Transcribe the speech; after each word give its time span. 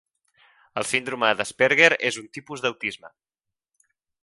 El 0.81 0.87
síndrome 0.91 1.29
d'Asperger 1.41 1.91
és 2.11 2.19
un 2.23 2.27
tipus 2.39 2.65
d'autisme. 2.67 3.13